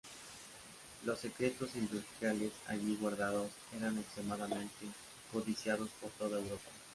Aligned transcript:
Los 1.05 1.19
secretos 1.19 1.75
industriales 1.75 2.51
allí 2.65 2.97
guardados, 2.99 3.51
eran 3.77 3.99
extremadamente 3.99 4.87
codiciados 5.31 5.91
por 6.01 6.09
toda 6.13 6.39
Europa. 6.39 6.71